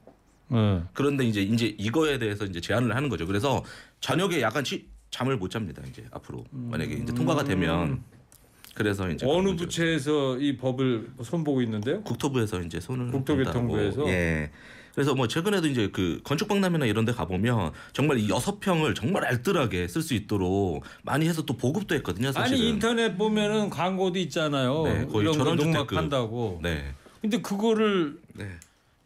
[0.46, 0.82] 네.
[0.94, 3.26] 그런데 이제 이제 이거에 대해서 이제 제한을 하는 거죠.
[3.26, 3.64] 그래서
[4.00, 5.82] 저녁에 약간 치, 잠을 못 잡니다.
[5.88, 8.02] 이제 앞으로 만약에 이제 통과가 되면
[8.78, 12.00] 그래서 이제 어느 부처에서 이 법을 손보고 있는데요?
[12.02, 14.06] 국토부에서 이제 손을 국토교통부에서?
[14.08, 14.50] 예.
[14.94, 19.88] 그래서 뭐 최근에도 이제 그 건축박람회나 이런 데 가보면 정말 이 여섯 평을 정말 알뜰하게
[19.88, 22.58] 쓸 수 있도록 많이 해서 또 보급도 했거든요, 사실은.
[22.58, 24.82] 아니 인터넷 보면은 광고도 있잖아요.
[24.84, 25.92] 네, 거의 이런 거 전원주택급.
[25.92, 26.60] 농막한다고.
[26.62, 26.94] 네.
[27.20, 28.46] 근데 그거를 네.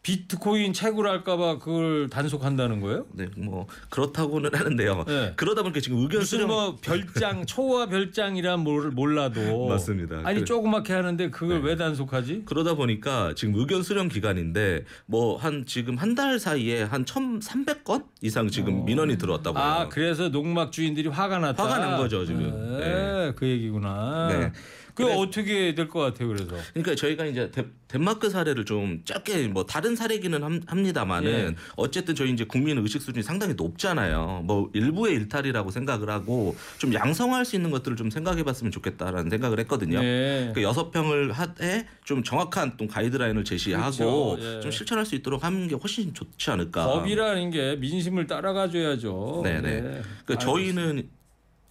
[0.03, 3.05] 비트코인 채굴할까봐 그걸 단속한다는 거예요?
[3.13, 5.05] 네, 뭐 그렇다고는 하는데요.
[5.07, 5.33] 네.
[5.37, 10.17] 그러다 보니까 지금 의견 수렴 뭐 별장 초와 별장이란 뭘 몰라도 맞습니다.
[10.25, 11.69] 아니 그래- 조그맣게 하는데 그걸 네.
[11.69, 12.43] 왜 단속하지?
[12.45, 18.47] 그러다 보니까 지금 의견 수렴 기간인데 뭐 한 지금 한 달 사이에 한 1,300건 이상
[18.49, 19.65] 지금 민원이 들어왔다고 해요.
[19.65, 21.63] 아 그래서 농막 주인들이 화가 났다.
[21.63, 22.77] 화가 난 거죠, 지금.
[22.77, 24.27] 네, 그 얘기구나.
[24.27, 24.51] 네.
[24.95, 26.55] 그 그래서- 어떻게 될 것 같아요, 그래서?
[26.73, 31.55] 그러니까 저희가 이제 데, 덴마크 사례를 좀 짧게 뭐 다른 사례기는 함- 합니다만은 예.
[31.75, 34.41] 어쨌든 저희 이제 국민 의식 수준이 상당히 높잖아요.
[34.45, 39.99] 뭐 일부의 일탈이라고 생각을 하고 좀 양성화할 수 있는 것들을 좀 생각해봤으면 좋겠다라는 생각을 했거든요.
[40.01, 40.51] 네.
[40.53, 44.57] 그 여섯 평을 하되 좀 정확한 또 가이드라인을 제시하고 그렇죠.
[44.57, 44.61] 예.
[44.61, 46.85] 좀 실천할 수 있도록 하는 게 훨씬 좋지 않을까.
[46.85, 49.41] 법이라는 게 민심을 따라가줘야죠.
[49.43, 49.81] 네네.
[49.81, 50.01] 네.
[50.25, 51.09] 그 저희는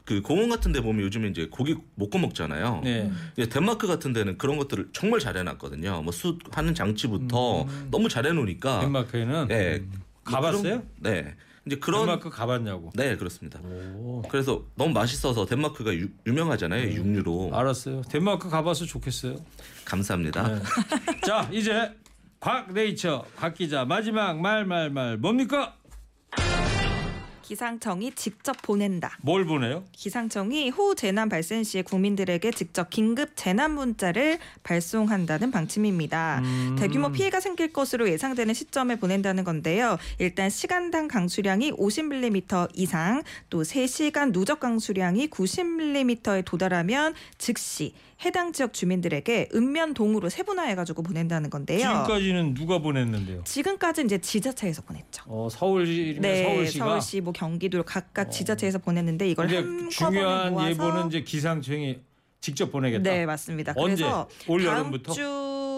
[0.04, 2.80] 그 공원 같은 데 보면 요즘에 이제 고기 못 구워 먹잖아요.
[2.84, 3.10] 네.
[3.36, 6.02] 이제 덴마크 같은 데는 그런 것들을 정말 잘 해놨거든요.
[6.02, 8.76] 뭐 숯 하는 장치부터 너무 잘 해놓으니까.
[8.78, 8.80] 음.
[8.82, 9.76] 덴마크에는 네.
[9.76, 9.92] 음.
[9.92, 10.62] 뭐 가봤어요?
[10.62, 11.34] 그런- 네.
[11.64, 12.90] 이제 그런 덴마크 가봤냐고.
[12.96, 13.60] 네 그렇습니다.
[13.60, 14.22] 오.
[14.28, 16.84] 그래서 너무 맛있어서 덴마크가 유, 유명하잖아요.
[16.86, 16.94] 네.
[16.96, 17.50] 육류로.
[17.52, 18.02] 알았어요.
[18.02, 19.36] 덴마크 가봐서 좋겠어요.
[19.84, 20.48] 감사합니다.
[20.48, 20.62] 네.
[21.24, 21.92] 자 이제
[22.40, 25.76] 곽 네이처 곽 기자 마지막 말 말 말 뭡니까?
[27.52, 29.18] 기상청이 직접 보낸다.
[29.20, 29.84] 뭘 보내요?
[29.92, 36.40] 기상청이 호우 재난 발생 시에 국민들에게 직접 긴급 재난 문자를 발송한다는 방침입니다.
[36.42, 36.76] 음.
[36.78, 39.98] 대규모 피해가 생길 것으로 예상되는 시점에 보낸다는 건데요.
[40.18, 47.92] 일단 시간당 강수량이 50mm 이상, 또 3시간 누적 강수량이 90mm에 도달하면 즉시
[48.24, 51.78] 해당 지역 주민들에게 읍면동으로 세분화해가지고 보낸다는 건데요.
[51.80, 53.42] 지금까지는 누가 보냈는데요?
[53.44, 55.24] 지금까지 이제 지자체에서 보냈죠.
[55.26, 56.84] 어, 서울시면 네, 서울시가.
[56.84, 62.00] 서울시, 뭐 경기도 각각 지자체에서 보냈는데 이걸 한꺼번에 중요한 모아서 예보는 이제 기상청이
[62.40, 63.02] 직접 보내겠다.
[63.10, 63.72] 네 맞습니다.
[63.76, 64.02] 언제?
[64.02, 65.12] 그래서 올 다음 여름부터?
[65.12, 65.22] 주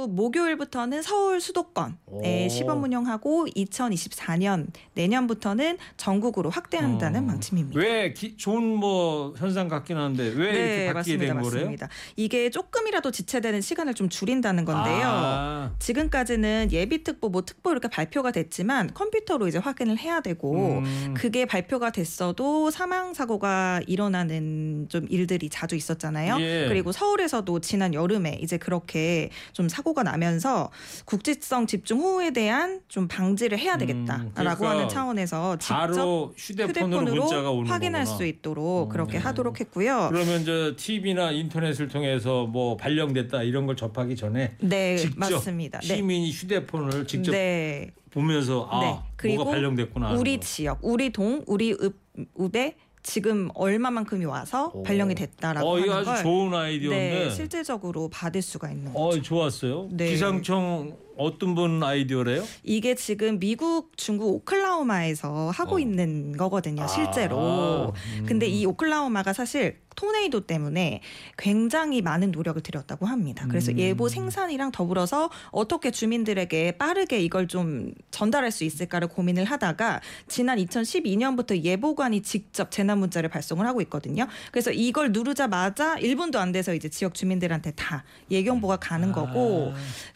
[0.07, 2.49] 목요일부터는 서울 수도권에 오.
[2.49, 7.27] 시범 운영하고 2024년 내년부터는 전국으로 확대한다는 어.
[7.29, 7.81] 방침입니다.
[7.81, 11.51] 왜 기, 좋은 뭐 현상 같긴 한데 왜 이렇게 바뀌게 된 거래요?
[11.51, 11.89] 네, 맞습니다.
[12.17, 15.07] 이게 조금이라도 지체되는 시간을 좀 줄인다는 건데요.
[15.07, 21.15] 아, 지금까지는 예비특보, 뭐 특보 이렇게 발표가 됐지만 컴퓨터로 이제 확인을 해야 되고 음.
[21.17, 26.39] 그게 발표가 됐어도 사망 사고가 일어나는 좀 일들이 자주 있었잖아요.
[26.41, 26.67] 예.
[26.69, 30.71] 그리고 서울에서도 지난 여름에 이제 그렇게 좀 사고 가 나면서
[31.05, 37.53] 국지성 집중 호우에 대한 좀 방지를 해야 되겠다라고 음, 그러니까 하는 차원에서 직접 바로 휴대폰으로,
[37.53, 38.17] 오는 확인할 거구나.
[38.17, 39.23] 수 있도록 그렇게 음.
[39.25, 40.09] 하도록 했고요.
[40.11, 45.79] 그러면 저 TV나 인터넷을 통해서 뭐 발령됐다 이런 걸 접하기 전에 네, 직접 맞습니다.
[45.81, 45.87] 네.
[45.97, 47.93] 시민이 휴대폰을 직접 네.
[48.11, 48.99] 보면서 아 네.
[49.17, 50.13] 그리고 뭐가 발령됐구나.
[50.15, 50.43] 우리 거.
[50.43, 51.97] 지역, 우리 동, 우리 읍,
[52.41, 54.83] 읍에 지금 얼마만큼이 와서 오.
[54.83, 57.25] 발령이 됐다라고 어, 하는 아주 걸 좋은 아이디어인데.
[57.27, 59.23] 네, 실질적으로 받을 수가 있는 어, 거죠.
[59.23, 59.89] 좋았어요.
[59.93, 60.09] 네.
[60.09, 62.45] 기상청 어떤 분 아이디어래요?
[62.63, 65.79] 이게 지금 미국, 중국 오클라호마에서 하고 어.
[65.79, 67.39] 있는 거거든요, 실제로.
[67.39, 68.27] 아, 음.
[68.27, 71.01] 근데 이 오클라호마가 사실 토네이도 때문에
[71.39, 73.47] 굉장히 많은 노력을 들였다고 합니다.
[73.49, 73.79] 그래서 음.
[73.79, 81.63] 예보 생산이랑 더불어서 어떻게 주민들에게 빠르게 이걸 좀 전달할 수 있을까를 고민을 하다가 지난 2012년부터
[81.63, 84.27] 예보관이 직접 재난 문자를 발송을 하고 있거든요.
[84.51, 89.73] 그래서 이걸 누르자마자 1분도 안 돼서 이제 지역 주민들한테 다 예경보가 가는 거고.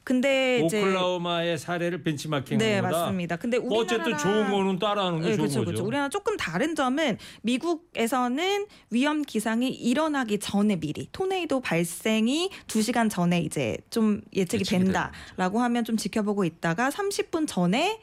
[0.09, 2.99] 아, 근데 이제 오클라호마의 사례를 벤치마킹한 네 거다.
[2.99, 3.37] 맞습니다.
[3.37, 5.65] 근데 뭐 우리나라 어쨌든 좋은 거는 따라하는 게 네, 좋은 그렇죠, 거죠.
[5.67, 5.85] 그렇죠.
[5.87, 13.77] 우리나라 조금 다른 점은 미국에서는 위험 기상이 일어나기 전에 미리 토네이도 발생이 2시간 전에 이제
[13.91, 18.01] 좀 예측이 된다라고 하면 좀 지켜보고 있다가 30분 전에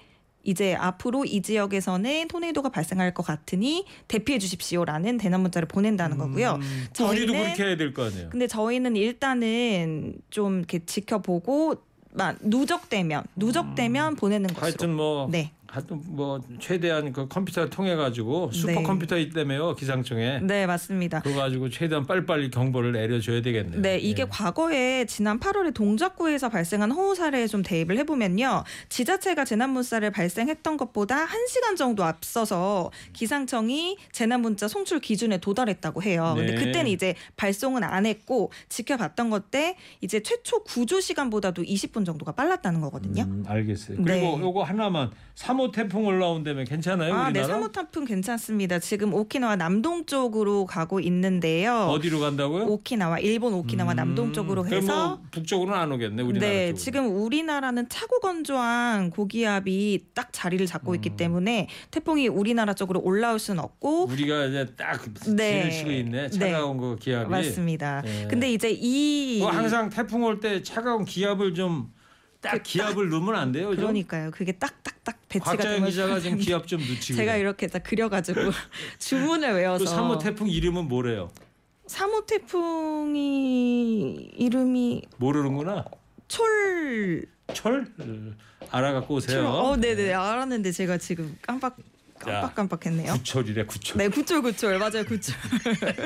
[0.48, 6.60] 이제 앞으로 이 지역에서는 토네이도가 발생할 것 같으니 대피해 주십시오라는 대난 문자를 보낸다는 거고요.
[6.62, 8.30] 음, 저희는- 우리도 그렇게 해야 될 거 아니에요.
[8.30, 11.84] 근데 저희는 일단은 좀 이렇게 지켜보고 막
[12.42, 15.52] 누적되면 누적되면 보내는 것으로 하여튼 뭐 네.
[15.68, 18.60] 하여튼 뭐 최대한 그 컴퓨터 통해 가지고 네.
[18.60, 20.40] 슈퍼컴퓨터 있다며요 기상청에.
[20.42, 21.22] 네, 맞습니다.
[21.22, 23.82] 그거 가지고 최대한 빨리빨리 경보를 내려줘야 되겠네요.
[23.82, 24.28] 네, 이게 예.
[24.30, 28.64] 과거에 지난 8월에 동작구에서 발생한 호우 사례에 좀 대입을 해보면요.
[28.90, 36.04] 지자체가 재난 문자를 발생했던 것보다 1 시간 정도 앞서서 기상청이 재난 문자 송출 기준에 도달했다고
[36.04, 36.34] 해요.
[36.36, 36.66] 근데 네.
[36.66, 42.82] 그때는 이제 발송은 안 했고 지켜봤던 것 때 이제 최초 구조 시간보다도 20분 정도가 빨랐다는
[42.82, 43.24] 거거든요.
[43.24, 43.98] 음, 알겠어요.
[43.98, 44.20] 네.
[44.20, 47.60] 그리고 요거 하나만 3호 태풍 올라온다면 괜찮아요, 아, 네, 우리나라?
[47.68, 48.80] 3호 태풍 괜찮습니다.
[48.80, 51.74] 지금 오키나와 남동 쪽으로 가고 있는데요.
[51.90, 52.66] 어디로 간다고요?
[52.66, 56.78] 오키나와 일본 오키나와 음, 남동 쪽으로 그럼 해서 뭐 북쪽으로는 안 오겠네, 우리나라 네, 쪽으로.
[56.78, 60.96] 지금 우리나라는 차고 건조한 고기압이 딱 자리를 잡고 음.
[60.96, 65.02] 있기 때문에 태풍이 우리나라 쪽으로 올라올 수는 없고 우리가 이제 딱
[65.36, 65.70] 네.
[65.70, 66.30] 치고 있네.
[66.30, 66.30] 네.
[66.30, 67.30] 차가운 그 기압이.
[67.30, 68.04] 맞습니다.
[68.06, 68.28] 예.
[68.28, 71.92] 근데 이제 이 뭐 항상 태풍 올 때 차가운 기압을 좀
[72.46, 73.78] 딱그 기압을 넣으면 안 돼요, 좀?
[73.78, 74.32] 그러니까요.
[74.32, 77.16] 그게 딱딱딱 배치가 되면 기자가 좀 기압 좀 넣지.
[77.16, 78.40] 제가 이렇게 딱 그려가지고
[79.00, 81.32] 주문을 외워서 그 3호 태풍 이름은 뭐래요?
[81.88, 85.86] 3호 태풍이 이름이 모르는구나.
[86.28, 88.34] 철철 어,
[88.72, 89.42] 알아갖고 오세요.
[89.44, 89.46] 철.
[89.46, 91.78] 어, 네네 알았는데 제가 지금 깜빡
[92.18, 93.14] 깜빡깜빡했네요.
[93.14, 93.98] 구철이래 구철.
[93.98, 95.36] 네, 구철 구철 맞아요, 구철.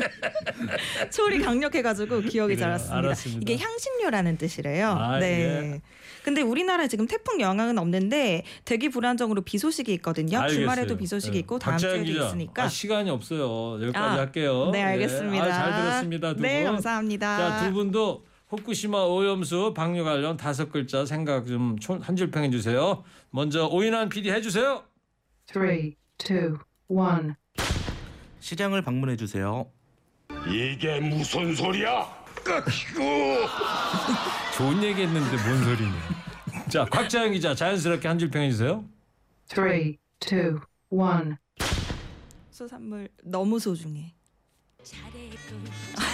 [1.11, 2.97] 철이 강력해가지고 기억이 잘 그래요, 났습니다.
[2.97, 3.41] 알았습니다.
[3.53, 4.89] 이게 향신료라는 뜻이래요.
[4.89, 5.27] 아, 네.
[5.75, 5.81] 예.
[6.23, 10.39] 근데 우리나라에 지금 태풍 영향은 없는데 대기 불안정으로 비 소식이 있거든요.
[10.39, 10.59] 알겠어요.
[10.61, 11.39] 주말에도 비 소식이 네.
[11.39, 12.25] 있고 다음 주에도 기자.
[12.27, 12.63] 있으니까.
[12.63, 13.81] 아, 시간이 없어요.
[13.81, 14.69] 여기까지 아, 할게요.
[14.71, 14.83] 네, 예.
[14.83, 15.45] 알겠습니다.
[15.45, 16.33] 아, 잘 들었습니다.
[16.35, 16.71] 두 네, 분.
[16.73, 17.37] 감사합니다.
[17.37, 23.03] 자, 두 분도 후쿠시마 오염수 방류 관련 다섯 글자 생각 좀 한 줄 평해 주세요.
[23.29, 24.83] 먼저 오인환 PD 해 주세요.
[25.47, 26.57] three, two,
[26.87, 27.33] one.
[28.39, 29.67] 시장을 방문해 주세요.
[30.47, 32.18] 이게 무슨 소리야?
[32.43, 33.45] 끄이고
[34.57, 35.95] 좋은 얘기 했는데 뭔 소리냐.
[36.69, 38.83] 자, 곽자연 기자 자연스럽게 한 줄 평해 주세요.
[39.49, 40.59] Three, two,
[40.89, 41.35] one.
[42.51, 44.13] 수산물 너무 소중해.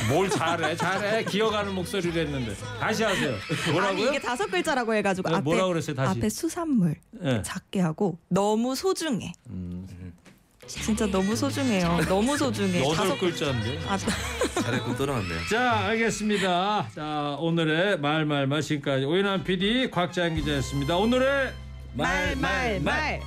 [0.09, 0.76] 뭘 잘해?
[0.76, 1.23] 잘해.
[1.26, 2.53] 기어가는 목소리를 했는데.
[2.80, 3.36] 다시 하세요.
[3.63, 4.09] 아니 뭐라고요?
[4.09, 5.95] 이게 다섯 글자라고 해가지고 네, 앞에 뭐라 그랬어요?
[5.95, 6.17] 다시.
[6.17, 7.41] 앞에 수산물 예.
[7.41, 9.34] 작게 하고 너무 소중해.
[10.68, 11.99] 진짜 너무 소중해요.
[12.09, 12.82] 너무 소중해.
[12.84, 13.80] 여덟 글자인데.
[13.88, 13.97] 아,
[14.61, 15.39] 잘했고 떨어졌네요.
[15.49, 16.88] 자, 알겠습니다.
[16.95, 20.97] 자, 오늘의 말말말 지금까지 오인환 PD, 곽자연 기자였습니다.
[20.97, 21.53] 오늘의
[21.93, 23.22] 말, 말, 말.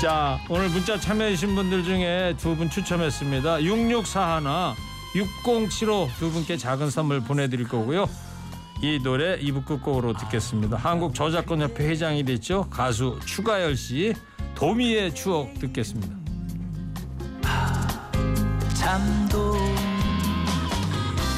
[0.00, 3.62] 자, 오늘 문자 참여해주신 분들 중에 두 분 추첨했습니다.
[3.62, 4.74] 6641,
[5.14, 8.08] 6075 두 분께 작은 선물 보내드릴 거고요.
[8.82, 10.76] 이 노래 2부 끝곡으로 듣겠습니다.
[10.76, 12.68] 한국저작권협회 회장이 됐죠.
[12.68, 14.12] 가수 추가열 씨,
[14.56, 16.16] 도미의 추억 듣겠습니다.
[18.74, 19.54] 잠도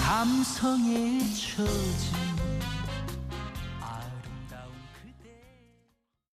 [0.02, 2.23] 감성에 처진